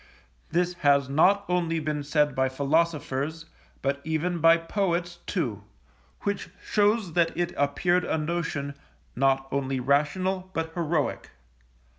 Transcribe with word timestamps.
This 0.49 0.73
has 0.81 1.07
not 1.09 1.45
only 1.47 1.77
been 1.79 2.01
said 2.01 2.33
by 2.33 2.49
philosophers, 2.49 3.45
but 3.83 4.01
even 4.03 4.39
by 4.39 4.57
poets, 4.57 5.17
too; 5.27 5.63
which 6.21 6.49
shows 6.59 7.13
that 7.13 7.31
it 7.37 7.53
appeared 7.55 8.05
a 8.05 8.17
notion, 8.17 8.73
not 9.15 9.47
only 9.51 9.79
rational, 9.79 10.49
but 10.55 10.73
heroic. 10.73 11.29